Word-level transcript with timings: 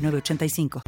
985. 0.00 0.82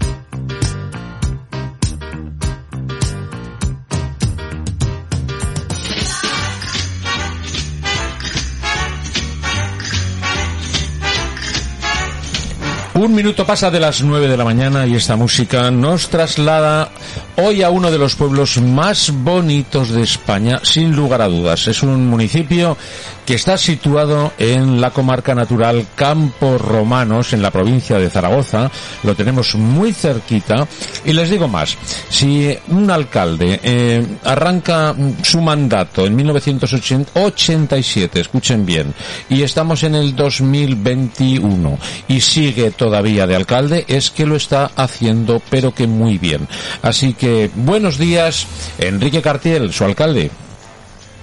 Un 12.94 13.14
minuto 13.16 13.44
pasa 13.44 13.70
de 13.70 13.80
las 13.80 14.02
nueve 14.02 14.28
de 14.28 14.36
la 14.36 14.44
mañana 14.44 14.86
y 14.86 14.94
esta 14.94 15.16
música 15.16 15.70
nos 15.72 16.08
traslada 16.08 16.90
hoy 17.36 17.62
a 17.62 17.70
uno 17.70 17.90
de 17.90 17.98
los 17.98 18.14
pueblos 18.14 18.60
más 18.60 19.10
bonitos 19.12 19.90
de 19.90 20.02
España, 20.02 20.60
sin 20.62 20.94
lugar 20.94 21.22
a 21.22 21.28
dudas. 21.28 21.66
Es 21.68 21.82
un 21.82 22.06
municipio 22.06 22.76
que 23.24 23.34
está 23.34 23.56
situado 23.56 24.32
en 24.38 24.80
la 24.80 24.90
comarca 24.90 25.34
natural 25.34 25.86
Campos 25.94 26.60
Romanos, 26.60 27.32
en 27.32 27.42
la 27.42 27.50
provincia 27.50 27.98
de 27.98 28.10
Zaragoza. 28.10 28.70
Lo 29.04 29.14
tenemos 29.14 29.54
muy 29.54 29.92
cerquita. 29.92 30.66
Y 31.04 31.12
les 31.12 31.30
digo 31.30 31.46
más, 31.48 31.76
si 32.08 32.56
un 32.68 32.90
alcalde 32.90 33.60
eh, 33.62 34.04
arranca 34.24 34.94
su 35.22 35.40
mandato 35.40 36.04
en 36.06 36.16
1987, 36.16 38.20
escuchen 38.20 38.66
bien, 38.66 38.92
y 39.28 39.42
estamos 39.42 39.84
en 39.84 39.94
el 39.94 40.16
2021 40.16 41.78
y 42.08 42.20
sigue 42.20 42.72
todavía 42.72 43.26
de 43.26 43.36
alcalde, 43.36 43.84
es 43.88 44.10
que 44.10 44.26
lo 44.26 44.36
está 44.36 44.70
haciendo, 44.76 45.40
pero 45.48 45.74
que 45.74 45.86
muy 45.86 46.18
bien. 46.18 46.46
Así 46.82 47.14
que 47.14 47.21
buenos 47.54 47.98
días, 47.98 48.46
Enrique 48.78 49.22
Cartiel, 49.22 49.72
su 49.72 49.84
alcalde. 49.84 50.30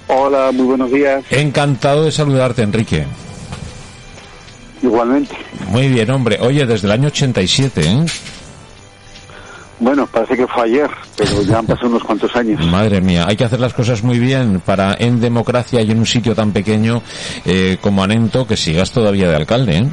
Hola, 0.08 0.50
muy 0.52 0.66
buenos 0.66 0.90
días. 0.90 1.24
Encantado 1.30 2.04
de 2.04 2.12
saludarte, 2.12 2.62
Enrique. 2.62 3.06
Igualmente. 4.82 5.36
Muy 5.68 5.88
bien, 5.88 6.10
hombre. 6.10 6.38
Oye, 6.40 6.66
desde 6.66 6.86
el 6.86 6.92
año 6.92 7.08
87, 7.08 7.80
¿eh? 7.82 8.06
Bueno, 9.78 10.06
parece 10.06 10.36
que 10.36 10.46
fue 10.46 10.64
ayer, 10.64 10.90
pero 11.16 11.42
ya 11.42 11.58
han 11.58 11.66
pasado 11.66 11.88
unos 11.88 12.04
cuantos 12.04 12.34
años. 12.36 12.64
Madre 12.70 13.00
mía, 13.00 13.24
hay 13.26 13.36
que 13.36 13.44
hacer 13.44 13.60
las 13.60 13.72
cosas 13.72 14.02
muy 14.02 14.18
bien 14.18 14.60
para 14.60 14.94
en 14.98 15.20
democracia 15.20 15.80
y 15.80 15.90
en 15.90 15.98
un 15.98 16.06
sitio 16.06 16.34
tan 16.34 16.52
pequeño 16.52 17.02
eh, 17.46 17.78
como 17.80 18.02
Anento 18.02 18.46
que 18.46 18.56
sigas 18.56 18.92
todavía 18.92 19.28
de 19.28 19.36
alcalde, 19.36 19.78
¿eh? 19.78 19.88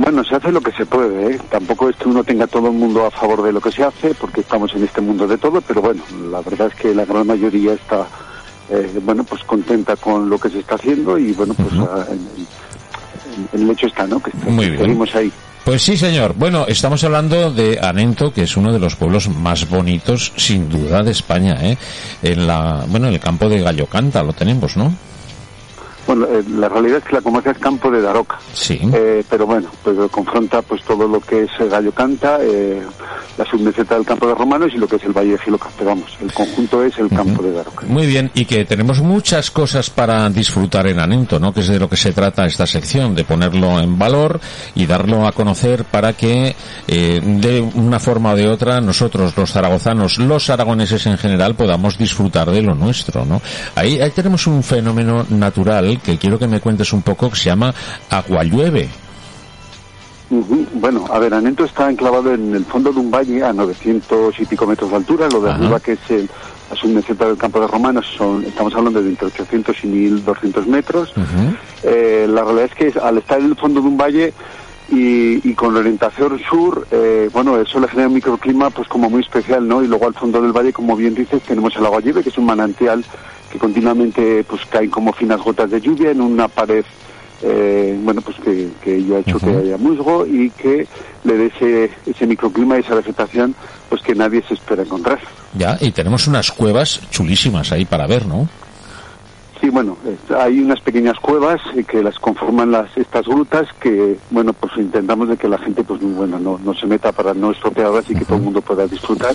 Bueno, 0.00 0.24
se 0.24 0.34
hace 0.34 0.50
lo 0.50 0.62
que 0.62 0.72
se 0.72 0.86
puede, 0.86 1.34
¿eh? 1.34 1.38
Tampoco 1.50 1.90
es 1.90 1.96
que 1.96 2.08
uno 2.08 2.24
tenga 2.24 2.46
todo 2.46 2.68
el 2.68 2.72
mundo 2.72 3.04
a 3.04 3.10
favor 3.10 3.42
de 3.42 3.52
lo 3.52 3.60
que 3.60 3.70
se 3.70 3.84
hace, 3.84 4.14
porque 4.14 4.40
estamos 4.40 4.74
en 4.74 4.84
este 4.84 5.02
mundo 5.02 5.28
de 5.28 5.36
todo, 5.36 5.60
pero 5.60 5.82
bueno, 5.82 6.02
la 6.30 6.40
verdad 6.40 6.68
es 6.68 6.74
que 6.74 6.94
la 6.94 7.04
gran 7.04 7.26
mayoría 7.26 7.74
está, 7.74 8.06
eh, 8.70 8.98
bueno, 9.02 9.24
pues 9.24 9.44
contenta 9.44 9.96
con 9.96 10.30
lo 10.30 10.38
que 10.38 10.48
se 10.48 10.60
está 10.60 10.76
haciendo 10.76 11.18
y 11.18 11.32
bueno, 11.32 11.52
pues 11.52 11.74
ah, 11.80 12.06
en, 12.08 13.60
el 13.60 13.70
hecho 13.70 13.88
está, 13.88 14.06
¿no? 14.06 14.20
Que 14.20 14.30
Muy 14.48 14.70
bien. 14.70 14.80
seguimos 14.80 15.14
ahí. 15.14 15.30
Pues 15.66 15.82
sí, 15.82 15.98
señor. 15.98 16.32
Bueno, 16.34 16.64
estamos 16.66 17.04
hablando 17.04 17.52
de 17.52 17.78
Anento, 17.82 18.32
que 18.32 18.44
es 18.44 18.56
uno 18.56 18.72
de 18.72 18.78
los 18.78 18.96
pueblos 18.96 19.28
más 19.28 19.68
bonitos, 19.68 20.32
sin 20.34 20.70
duda, 20.70 21.02
de 21.02 21.10
España, 21.10 21.58
¿eh? 21.60 21.76
En 22.22 22.46
la, 22.46 22.86
bueno, 22.88 23.08
en 23.08 23.12
el 23.12 23.20
campo 23.20 23.50
de 23.50 23.60
Gallocanta 23.60 24.22
lo 24.22 24.32
tenemos, 24.32 24.78
¿no? 24.78 24.94
Bueno, 26.06 26.26
eh, 26.26 26.42
la 26.48 26.68
realidad 26.68 26.98
es 26.98 27.04
que 27.04 27.14
la 27.14 27.20
comarca 27.22 27.50
es 27.50 27.58
campo 27.58 27.90
de 27.90 28.02
Daroca. 28.02 28.38
Sí. 28.52 28.80
Eh, 28.92 29.24
pero 29.28 29.46
bueno, 29.46 29.68
pues 29.82 29.96
confronta 30.10 30.62
pues 30.62 30.82
todo 30.82 31.06
lo 31.06 31.20
que 31.20 31.44
es 31.44 31.50
eh, 31.60 31.68
Gallo 31.68 31.92
Canta, 31.92 32.38
eh, 32.40 32.82
la 33.38 33.44
submeseta 33.44 33.94
del 33.94 34.04
campo 34.04 34.26
de 34.26 34.34
Romanos 34.34 34.70
y 34.74 34.78
lo 34.78 34.86
que 34.86 34.96
es 34.96 35.04
el 35.04 35.12
Valle 35.12 35.32
de 35.32 35.38
Giloca. 35.38 35.68
Pero 35.76 35.90
vamos, 35.90 36.16
el 36.20 36.32
conjunto 36.32 36.84
es 36.84 36.98
el 36.98 37.08
campo 37.08 37.42
de 37.42 37.52
Daroca. 37.52 37.86
Muy 37.86 38.06
bien, 38.06 38.30
y 38.34 38.44
que 38.44 38.64
tenemos 38.64 39.00
muchas 39.00 39.50
cosas 39.50 39.90
para 39.90 40.28
disfrutar 40.30 40.86
en 40.86 41.00
Anento, 41.00 41.38
¿no? 41.38 41.52
Que 41.52 41.60
es 41.60 41.68
de 41.68 41.78
lo 41.78 41.88
que 41.88 41.96
se 41.96 42.12
trata 42.12 42.46
esta 42.46 42.66
sección, 42.66 43.14
de 43.14 43.24
ponerlo 43.24 43.80
en 43.80 43.98
valor 43.98 44.40
y 44.74 44.86
darlo 44.86 45.26
a 45.26 45.32
conocer 45.32 45.84
para 45.84 46.12
que 46.12 46.54
eh, 46.86 47.20
de 47.22 47.60
una 47.60 47.98
forma 47.98 48.32
o 48.32 48.36
de 48.36 48.48
otra 48.48 48.80
nosotros, 48.80 49.36
los 49.36 49.52
zaragozanos, 49.52 50.18
los 50.18 50.50
aragoneses 50.50 51.06
en 51.06 51.18
general, 51.18 51.54
podamos 51.54 51.98
disfrutar 51.98 52.50
de 52.50 52.62
lo 52.62 52.74
nuestro, 52.74 53.24
¿no? 53.24 53.40
Ahí, 53.74 54.00
ahí 54.00 54.10
tenemos 54.10 54.46
un 54.46 54.62
fenómeno 54.62 55.26
natural 55.30 56.00
que 56.02 56.18
quiero 56.18 56.38
que 56.38 56.48
me 56.48 56.60
cuentes 56.60 56.92
un 56.92 57.02
poco 57.02 57.30
que 57.30 57.36
se 57.36 57.44
llama 57.44 57.74
aguallueve. 60.30 60.62
Ujú. 60.62 60.66
Bueno, 60.80 61.04
a 61.10 61.18
ver, 61.18 61.34
Anento 61.34 61.64
está 61.64 61.90
enclavado 61.90 62.32
en 62.34 62.54
el 62.54 62.64
fondo 62.64 62.92
de 62.92 63.00
un 63.00 63.10
valle 63.10 63.42
a 63.44 63.52
900 63.52 64.38
y 64.40 64.44
pico 64.46 64.66
metros 64.66 64.90
de 64.90 64.96
altura. 64.96 65.28
Lo 65.28 65.40
de 65.40 65.50
Ajá. 65.50 65.58
arriba, 65.58 65.80
que 65.80 65.92
es 65.92 66.10
el, 66.10 66.28
la 66.70 66.76
submeseta 66.76 67.26
del 67.26 67.36
campo 67.36 67.60
de 67.60 67.66
Romanos, 67.66 68.06
son, 68.16 68.44
estamos 68.44 68.74
hablando 68.74 69.02
de 69.02 69.10
entre 69.10 69.26
800 69.26 69.76
y 69.84 69.86
1200 69.88 70.66
metros. 70.66 71.12
Eh, 71.82 72.26
la 72.28 72.42
realidad 72.44 72.64
es 72.66 72.74
que 72.74 72.86
es- 72.88 72.96
al 72.96 73.18
estar 73.18 73.38
en 73.40 73.46
el 73.46 73.56
fondo 73.56 73.80
de 73.80 73.88
un 73.88 73.96
valle 73.96 74.32
y, 74.90 75.48
y 75.48 75.54
con 75.54 75.76
orientación 75.76 76.38
sur, 76.48 76.86
eh, 76.90 77.28
bueno, 77.32 77.56
eso 77.60 77.78
le 77.80 77.88
genera 77.88 78.08
un 78.08 78.14
microclima 78.14 78.70
pues 78.70 78.88
como 78.88 79.08
muy 79.08 79.20
especial, 79.22 79.66
¿no? 79.66 79.82
Y 79.82 79.86
luego 79.88 80.06
al 80.06 80.14
fondo 80.14 80.42
del 80.42 80.52
valle, 80.52 80.72
como 80.72 80.96
bien 80.96 81.14
dices, 81.14 81.42
tenemos 81.42 81.74
el 81.76 81.86
agua 81.86 82.02
que 82.02 82.10
es 82.28 82.38
un 82.38 82.44
manantial 82.46 83.04
que 83.52 83.58
continuamente 83.58 84.44
pues 84.44 84.62
caen 84.66 84.90
como 84.90 85.12
finas 85.12 85.40
gotas 85.42 85.70
de 85.70 85.80
lluvia 85.80 86.10
en 86.12 86.20
una 86.20 86.46
pared, 86.48 86.84
eh, 87.42 87.98
bueno, 88.02 88.20
pues 88.20 88.36
que, 88.38 88.68
que 88.82 88.96
ello 88.96 89.16
ha 89.16 89.20
hecho 89.20 89.38
que 89.38 89.50
haya 89.50 89.78
musgo 89.78 90.26
y 90.26 90.50
que 90.50 90.86
le 91.24 91.36
dé 91.36 91.46
ese, 91.46 91.90
ese 92.06 92.26
microclima 92.26 92.76
y 92.76 92.80
esa 92.80 92.94
vegetación 92.94 93.54
pues 93.88 94.02
que 94.02 94.14
nadie 94.14 94.42
se 94.46 94.54
espera 94.54 94.82
encontrar. 94.82 95.18
Ya, 95.54 95.76
y 95.80 95.90
tenemos 95.90 96.26
unas 96.26 96.52
cuevas 96.52 97.00
chulísimas 97.10 97.72
ahí 97.72 97.84
para 97.84 98.06
ver, 98.06 98.26
¿no? 98.26 98.48
Sí, 99.60 99.68
bueno, 99.68 99.96
hay 100.38 100.58
unas 100.60 100.80
pequeñas 100.80 101.18
cuevas 101.20 101.60
que 101.86 102.02
las 102.02 102.18
conforman 102.18 102.70
las 102.70 102.96
estas 102.96 103.26
grutas 103.26 103.68
que, 103.78 104.16
bueno, 104.30 104.54
pues 104.54 104.72
intentamos 104.78 105.28
de 105.28 105.36
que 105.36 105.48
la 105.48 105.58
gente, 105.58 105.84
pues 105.84 106.00
bueno, 106.00 106.38
no, 106.38 106.58
no 106.64 106.72
se 106.72 106.86
meta 106.86 107.12
para 107.12 107.34
no 107.34 107.50
estropearlas 107.50 108.08
y 108.08 108.14
que 108.14 108.24
todo 108.24 108.36
el 108.36 108.44
mundo 108.44 108.62
pueda 108.62 108.86
disfrutar. 108.86 109.34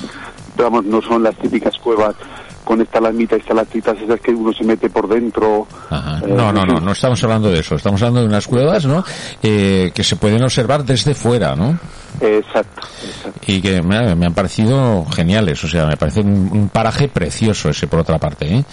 Pero 0.56 0.72
vamos, 0.72 0.86
no 0.86 1.00
son 1.04 1.22
las 1.22 1.36
típicas 1.36 1.78
cuevas 1.78 2.16
con 2.66 2.82
estalagmitas 2.82 3.38
y 3.38 3.42
estalactitas 3.42 3.96
esas 4.02 4.20
que 4.20 4.32
uno 4.32 4.52
se 4.52 4.64
mete 4.66 4.90
por 4.90 5.08
dentro. 5.08 5.66
Ajá. 5.90 6.20
Eh, 6.26 6.34
No, 6.36 6.52
no, 6.52 6.66
no, 6.66 6.80
no 6.82 6.92
estamos 6.92 7.24
hablando 7.24 7.50
de 7.50 7.60
eso. 7.60 7.76
Estamos 7.76 8.02
hablando 8.02 8.22
de 8.22 8.28
unas 8.28 8.48
cuevas, 8.48 8.86
¿no? 8.86 9.06
Eh, 9.42 9.92
que 9.96 10.04
se 10.04 10.16
pueden 10.18 10.44
observar 10.44 10.84
desde 10.84 11.14
fuera, 11.16 11.56
¿no? 11.56 11.80
Exacto, 12.20 12.82
exacto. 13.06 13.40
Y 13.48 13.62
que 13.62 13.82
me, 13.82 14.16
me 14.16 14.26
han 14.26 14.34
parecido 14.34 15.06
geniales. 15.06 15.64
O 15.64 15.68
sea, 15.68 15.86
me 15.86 15.96
parece 15.98 16.22
un, 16.22 16.50
un 16.52 16.70
paraje 16.70 17.08
precioso 17.08 17.70
ese, 17.70 17.88
por 17.88 18.00
otra 18.00 18.18
parte, 18.18 18.54
¿eh? 18.56 18.64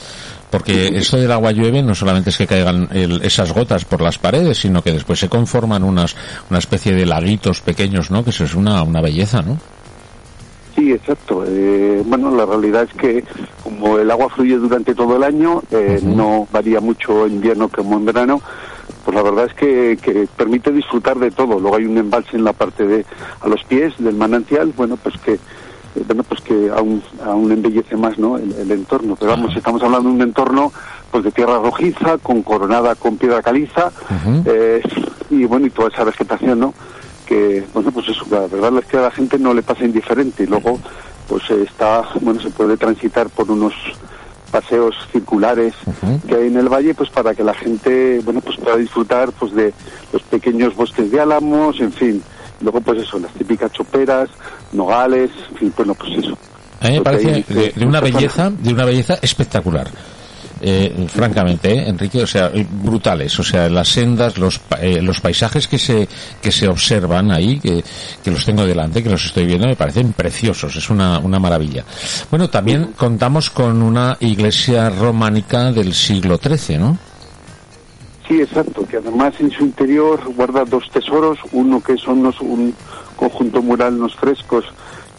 Porque 0.51 0.89
esto 0.89 1.17
del 1.17 1.33
agua 1.33 1.51
llueve 1.53 1.83
no 1.83 1.95
solamente 1.95 2.29
es 2.31 2.37
que 2.37 2.47
caigan 2.47 2.87
el- 2.93 3.23
esas 3.23 3.53
gotas 3.53 3.85
por 3.87 4.03
las 4.03 4.19
paredes, 4.19 4.59
sino 4.59 4.83
que 4.83 4.93
después 4.93 5.19
se 5.19 5.29
conforman 5.31 5.83
unas, 5.83 6.15
una 6.51 6.59
especie 6.59 6.93
de 6.95 7.07
laguitos 7.07 7.61
pequeños, 7.61 8.11
¿no? 8.11 8.23
Que 8.23 8.31
eso 8.31 8.45
es 8.45 8.55
una, 8.55 8.83
una 8.83 9.01
belleza, 9.01 9.41
¿no? 9.43 9.59
Sí, 10.83 10.91
exacto. 10.91 11.45
Eh, 11.47 12.03
bueno, 12.05 12.35
la 12.35 12.45
realidad 12.45 12.83
es 12.83 12.95
que 12.95 13.25
como 13.63 13.99
el 13.99 14.11
agua 14.11 14.29
fluye 14.31 14.57
durante 14.57 14.97
todo 14.97 15.15
el 15.15 15.23
año, 15.23 15.63
eh, 15.71 16.01
no 16.03 16.49
varía 16.51 16.81
mucho 16.81 17.25
en 17.25 17.35
invierno 17.35 17.69
como 17.69 17.99
en 17.99 18.05
verano, 18.05 18.41
pues 19.05 19.15
la 19.15 19.23
verdad 19.23 19.45
es 19.45 19.55
que, 19.55 19.97
que 20.03 20.27
permite 20.37 20.73
disfrutar 20.73 21.21
de 21.21 21.31
todo. 21.31 21.61
Luego 21.61 21.77
hay 21.77 21.85
un 21.85 21.99
embalse 21.99 22.37
en 22.37 22.43
la 22.43 22.53
parte 22.53 22.85
de 22.85 23.07
a 23.41 23.47
los 23.47 23.63
pies 23.63 23.95
del 23.99 24.17
manantial, 24.17 24.73
bueno, 24.77 24.97
pues 24.97 25.17
que 25.19 25.35
eh, 25.35 25.39
bueno, 26.05 26.25
pues 26.25 26.41
que 26.41 26.71
aún, 26.75 27.01
aún 27.25 27.53
embellece 27.53 27.97
más, 27.97 28.19
¿no? 28.19 28.37
El, 28.37 28.53
el 28.53 28.73
entorno. 28.73 29.15
Pero 29.15 29.31
vamos, 29.31 29.55
estamos 29.57 29.81
hablando 29.85 30.09
de 30.09 30.17
un 30.17 30.23
entorno 30.23 30.73
pues 31.13 31.23
de 31.23 31.31
tierra 31.31 31.61
rojiza, 31.61 32.19
con 32.19 32.43
coronada 32.43 32.97
con 32.97 33.19
piedra 33.19 33.41
caliza, 33.41 33.93
eh, 34.47 34.83
y 35.31 35.45
bueno, 35.45 35.67
y 35.67 35.71
toda 35.71 35.91
esa 35.91 36.03
vegetación, 36.03 36.59
¿no? 36.59 36.75
Que, 37.27 37.65
bueno, 37.73 37.91
pues 37.93 38.09
eso, 38.09 38.27
la 38.31 38.41
verdad 38.47 38.79
es 38.79 38.87
que 38.87 38.97
a 38.97 39.03
la 39.03 39.11
gente 39.11 39.39
no 39.39 39.55
le 39.55 39.63
pasa 39.63 39.85
indiferente 39.85 40.43
y 40.43 40.47
luego, 40.47 40.79
pues 41.29 41.43
eh, 41.51 41.63
está, 41.63 42.09
bueno, 42.21 42.41
se 42.41 42.51
puede 42.51 42.77
transitar 42.77 43.29
por 43.31 43.51
unos 43.51 43.73
paseos 44.51 44.95
circulares 45.11 45.73
que 46.29 46.35
hay 46.35 46.49
en 46.49 46.59
el 46.59 46.69
valle, 46.69 46.95
pues 46.95 47.09
para 47.09 47.35
que 47.35 47.43
la 47.43 47.55
gente, 47.55 48.21
bueno, 48.23 48.41
pues 48.43 48.59
pueda 48.59 48.77
disfrutar, 48.77 49.33
pues 49.33 49.53
de 49.55 49.73
los 50.13 50.23
pequeños 50.25 50.77
bosques 50.77 51.11
de 51.11 51.21
álamos, 51.21 51.81
en 51.81 51.93
fin. 51.93 52.23
Luego, 52.61 52.81
pues 52.81 53.03
eso, 53.03 53.19
las 53.19 53.33
típicas 53.33 53.73
choperas, 53.73 54.29
nogales, 54.73 55.31
en 55.51 55.57
fin, 55.57 55.73
bueno, 55.77 55.95
pues 55.95 56.13
eso. 56.19 56.37
A 56.81 56.89
mí 56.89 56.95
me 56.95 57.01
parece 57.01 57.45
de, 57.49 57.67
eh, 57.67 57.73
de 57.75 57.87
una 57.87 58.01
belleza, 58.01 58.51
de 58.51 58.73
una 58.73 58.85
belleza 58.85 59.15
espectacular. 59.23 59.89
Eh, 60.63 61.07
francamente, 61.09 61.73
¿eh? 61.73 61.89
Enrique, 61.89 62.23
o 62.23 62.27
sea, 62.27 62.51
brutales. 62.71 63.39
O 63.39 63.43
sea, 63.43 63.69
las 63.69 63.89
sendas, 63.89 64.39
los, 64.39 64.61
los 65.01 65.21
paisajes 65.21 65.67
que 65.67 65.79
se, 65.79 66.09
que 66.41 66.53
se 66.53 66.69
observan 66.69 67.31
ahí, 67.31 67.59
que, 67.59 67.83
que 68.23 68.31
los 68.31 68.45
tengo 68.45 68.65
delante, 68.65 69.03
que 69.03 69.11
los 69.11 69.25
estoy 69.25 69.47
viendo, 69.47 69.67
me 69.67 69.77
parecen 69.77 70.13
preciosos. 70.13 70.77
Es 70.77 70.89
una, 70.91 71.19
una 71.19 71.39
maravilla. 71.39 71.85
Bueno, 72.31 72.49
también 72.49 72.93
contamos 72.97 73.51
con 73.51 73.83
una 73.83 74.17
iglesia 74.21 74.89
románica 74.91 75.73
del 75.73 75.93
siglo 75.93 76.39
XIII, 76.39 76.79
¿no? 76.79 76.99
Sí, 78.29 78.41
exacto, 78.41 78.87
que 78.87 78.99
además 78.99 79.35
en 79.41 79.51
su 79.51 79.65
interior 79.65 80.21
guarda 80.37 80.65
dos 80.65 80.89
tesoros, 80.91 81.39
uno 81.51 81.83
que 81.83 81.97
son 81.97 82.25
un 82.41 82.75
conjunto 83.17 83.61
mural, 83.61 83.95
unos 83.95 84.15
frescos 84.15 84.65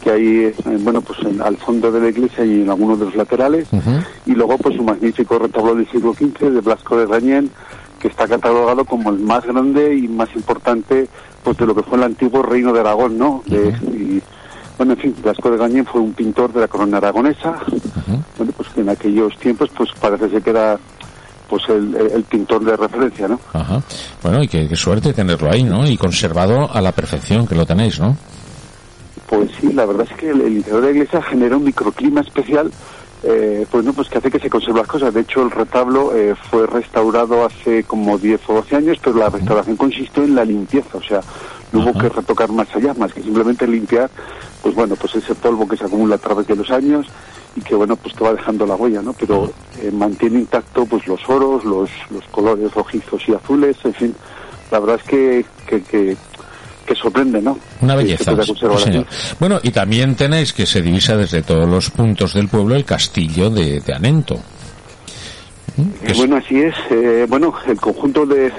que 0.04 0.10
hay, 0.10 0.44
eh, 0.44 0.54
bueno, 0.80 1.00
pues 1.00 1.18
al 1.40 1.56
fondo 1.56 1.90
de 1.90 1.98
la 1.98 2.08
iglesia 2.10 2.44
y 2.44 2.60
en 2.60 2.68
algunos 2.68 2.98
de 2.98 3.06
los 3.06 3.16
laterales, 3.16 3.66
y 4.26 4.34
luego 4.34 4.58
pues 4.58 4.78
un 4.78 4.84
magnífico 4.84 5.38
retablo 5.38 5.74
del 5.74 5.90
siglo 5.90 6.12
XV 6.12 6.50
de 6.50 6.60
Blasco 6.60 6.98
de 6.98 7.06
Rañén, 7.06 7.50
que 7.98 8.08
está 8.08 8.28
catalogado 8.28 8.84
como 8.84 9.08
el 9.08 9.18
más 9.20 9.46
grande 9.46 9.96
y 9.96 10.06
más 10.06 10.28
importante 10.36 11.08
pues 11.42 11.56
de 11.56 11.66
lo 11.66 11.74
que 11.74 11.82
fue 11.82 11.96
el 11.96 12.04
antiguo 12.04 12.42
reino 12.42 12.72
de 12.74 12.80
Aragón, 12.80 13.16
¿no? 13.16 13.42
y, 13.46 14.20
bueno, 14.76 14.92
en 14.92 14.98
fin, 14.98 15.14
Blasco 15.22 15.50
de 15.50 15.56
Gañén 15.56 15.86
fue 15.86 16.02
un 16.02 16.12
pintor 16.12 16.52
de 16.52 16.60
la 16.60 16.68
corona 16.68 16.98
aragonesa, 16.98 17.56
bueno, 18.36 18.52
pues 18.54 18.68
que 18.68 18.82
en 18.82 18.90
aquellos 18.90 19.38
tiempos 19.38 19.70
pues 19.74 19.88
parece 19.98 20.28
ser 20.28 20.42
que 20.42 20.50
era 20.50 20.78
pues 21.48 21.62
el, 21.68 22.24
pintor 22.24 22.64
de 22.64 22.76
referencia, 22.76 23.28
¿no? 23.28 23.40
Ajá. 23.52 23.80
Bueno, 24.22 24.42
y 24.42 24.48
qué, 24.48 24.74
suerte 24.76 25.12
tenerlo 25.12 25.50
ahí, 25.50 25.62
¿no? 25.62 25.86
Y 25.86 25.96
conservado 25.96 26.70
a 26.70 26.80
la 26.80 26.92
perfección 26.92 27.46
que 27.46 27.54
lo 27.54 27.64
tenéis, 27.64 28.00
¿no? 28.00 28.16
Pues 29.34 29.50
sí, 29.60 29.72
la 29.72 29.84
verdad 29.84 30.06
es 30.08 30.16
que 30.16 30.30
el, 30.30 30.40
interior 30.42 30.80
de 30.80 30.86
la 30.86 30.92
iglesia 30.92 31.22
genera 31.22 31.56
un 31.56 31.64
microclima 31.64 32.20
especial, 32.20 32.70
eh, 33.22 33.66
pues 33.70 33.84
no, 33.84 33.92
pues 33.92 34.08
que 34.08 34.18
hace 34.18 34.30
que 34.30 34.38
se 34.38 34.48
conserven 34.48 34.78
las 34.78 34.86
cosas. 34.86 35.12
De 35.12 35.22
hecho, 35.22 35.42
el 35.42 35.50
retablo 35.50 36.14
eh, 36.14 36.34
fue 36.50 36.66
restaurado 36.66 37.44
hace 37.44 37.82
como 37.84 38.18
10 38.18 38.40
o 38.48 38.54
12 38.54 38.76
años, 38.76 38.98
pero 39.02 39.16
la 39.16 39.30
restauración 39.30 39.76
consistió 39.76 40.22
en 40.22 40.34
la 40.34 40.44
limpieza, 40.44 40.98
o 40.98 41.02
sea, 41.02 41.20
no 41.72 41.80
hubo 41.80 41.98
que 41.98 42.08
retocar 42.08 42.52
más 42.52 42.68
allá, 42.76 42.94
más 42.94 43.12
que 43.12 43.22
simplemente 43.22 43.66
limpiar, 43.66 44.08
pues 44.62 44.74
bueno, 44.74 44.94
pues 44.94 45.16
ese 45.16 45.34
polvo 45.34 45.66
que 45.66 45.76
se 45.76 45.84
acumula 45.84 46.14
a 46.14 46.18
través 46.18 46.46
de 46.46 46.54
los 46.54 46.70
años 46.70 47.06
y 47.56 47.60
que 47.60 47.74
bueno 47.74 47.94
pues 47.96 48.14
te 48.14 48.24
va 48.24 48.32
dejando 48.32 48.66
la 48.66 48.74
huella 48.74 49.00
no 49.00 49.12
pero 49.12 49.48
eh, 49.80 49.92
mantiene 49.92 50.40
intacto 50.40 50.86
pues 50.86 51.06
los 51.06 51.20
oros 51.28 51.64
los, 51.64 51.88
los 52.10 52.24
colores 52.32 52.74
rojizos 52.74 53.22
y 53.28 53.32
azules 53.32 53.76
en 53.84 53.94
fin 53.94 54.14
la 54.72 54.80
verdad 54.80 54.96
es 54.96 55.08
que, 55.08 55.44
que, 55.68 55.82
que, 55.82 56.16
sorprende, 56.94 57.40
¿no? 57.40 57.56
Una 57.80 57.94
belleza. 57.94 58.34
Bueno, 59.38 59.60
y 59.62 59.70
también 59.70 60.14
tenéis 60.16 60.52
que 60.52 60.66
se 60.66 60.82
divisa 60.82 61.16
desde 61.16 61.42
todos 61.42 61.68
los 61.68 61.90
puntos 61.90 62.34
del 62.34 62.48
pueblo 62.48 62.74
el 62.74 62.84
castillo 62.84 63.48
de, 63.50 63.80
de 63.80 63.94
Anento. 63.94 64.36
¿Mm? 65.76 66.16
Bueno, 66.16 66.36
así 66.36 66.60
es. 66.60 66.74
Eh, 66.90 67.26
bueno, 67.28 67.54
el 67.66 67.80
conjunto 67.80 68.26
de 68.26 68.52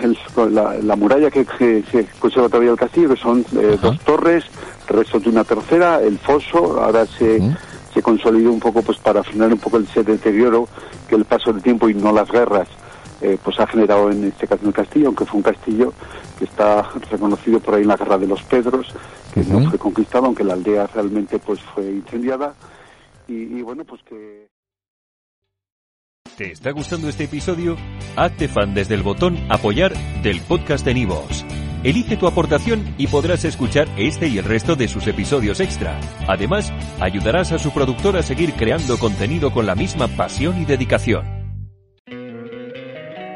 la, 0.52 0.96
muralla 0.96 1.30
que, 1.30 1.46
se 1.92 2.06
conserva 2.20 2.48
todavía 2.48 2.72
el 2.72 2.78
castillo, 2.78 3.10
que 3.10 3.22
son 3.22 3.46
eh, 3.58 3.78
dos 3.82 4.00
torres, 4.00 4.44
resto 4.88 5.20
de 5.20 5.30
una 5.30 5.44
tercera, 5.44 6.02
el 6.02 6.18
foso, 6.18 6.82
ahora 6.82 7.06
se, 7.06 7.40
¿Mm? 7.40 7.56
se 7.94 8.02
consolidó 8.02 8.52
un 8.52 8.60
poco 8.60 8.82
pues 8.82 8.98
para 9.00 9.24
frenar 9.24 9.54
un 9.54 9.60
poco 9.60 9.80
ese 9.80 10.04
deterioro 10.04 10.68
que 11.08 11.16
el 11.16 11.26
paso 11.26 11.54
del 11.54 11.62
tiempo 11.62 11.88
y 11.90 11.94
no 11.94 12.12
las 12.12 12.30
guerras 12.30 12.68
eh, 13.22 13.38
pues 13.44 13.60
ha 13.60 13.68
generado 13.68 14.12
en 14.12 14.26
este 14.26 14.48
caso 14.48 14.62
en 14.64 14.68
el 14.70 14.74
castillo, 14.74 15.08
aunque 15.08 15.26
fue 15.26 15.38
un 15.38 15.44
castillo 15.44 15.94
que 16.38 16.46
está 16.46 16.82
reconocido 17.10 17.60
por 17.60 17.76
ahí 17.76 17.84
en 17.84 17.88
la 17.88 17.98
guerra 17.98 18.18
de 18.18 18.28
los 18.28 18.44
Pedros, 18.44 18.94
que 19.34 19.42
no 19.44 19.70
fue 19.70 19.80
conquistado, 19.80 20.26
aunque 20.26 20.44
la 20.44 20.54
aldea 20.54 20.88
realmente 20.88 21.40
pues 21.40 21.62
fue 21.62 21.84
incendiada 21.86 22.54
y, 23.28 23.62
bueno 23.62 23.84
pues 23.84 24.02
que 24.04 24.48
¿Te 26.38 26.52
está 26.52 26.72
gustando 26.72 27.08
este 27.08 27.24
episodio? 27.24 27.78
Hazte 28.18 28.50
fan 28.50 28.74
desde 28.74 28.96
el 28.96 29.04
botón 29.04 29.38
apoyar 29.50 29.94
del 30.22 30.42
podcast 30.42 30.86
de 30.86 30.94
Nivos. 30.94 31.46
Elige 31.86 32.18
tu 32.18 32.28
aportación 32.28 32.96
y 32.98 33.08
podrás 33.08 33.46
escuchar 33.46 33.88
este 33.96 34.28
y 34.28 34.40
el 34.40 34.44
resto 34.44 34.76
de 34.76 34.88
sus 34.88 35.08
episodios 35.08 35.60
extra. 35.62 36.00
Además, 36.28 36.74
ayudarás 37.00 37.54
a 37.54 37.60
su 37.60 37.72
productor 37.72 38.18
a 38.18 38.24
seguir 38.24 38.54
creando 38.54 38.98
contenido 38.98 39.54
con 39.54 39.66
la 39.66 39.76
misma 39.76 40.08
pasión 40.08 40.60
y 40.62 40.66
dedicación. 40.66 41.35